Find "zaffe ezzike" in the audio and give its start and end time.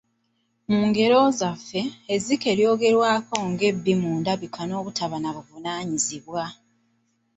1.39-2.51